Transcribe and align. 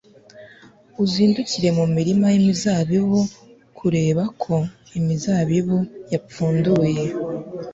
uzindukire 1.03 1.67
mu 1.77 1.85
mirima 1.95 2.25
y'imizabibu 2.33 3.19
kureba 3.77 4.23
ko 4.43 4.55
imizabibu 4.97 5.77
yapfunduye 6.13 7.03